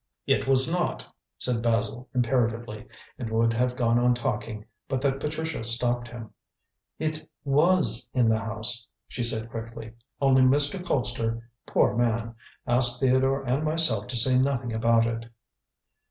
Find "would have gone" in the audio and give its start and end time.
3.29-3.99